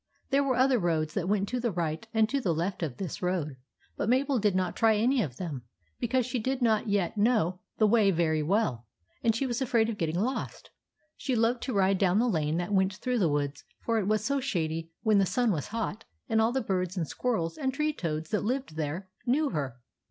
[0.31, 3.21] There were other roads that went to the right and to the left of this
[3.21, 3.55] road;
[3.95, 5.61] but Mabel did not try any of them,
[5.99, 8.87] because she did not yet know the way very well,
[9.23, 10.71] and was afraid of getting lost.
[11.17, 14.25] She loved to ride down the lane that went through the woods, for it was
[14.25, 17.93] so shady when the sun was hot; and all the birds and squirrels and tree
[17.93, 19.75] toads that lived there THE FROGS AT THE BRIDGE 31 knew her.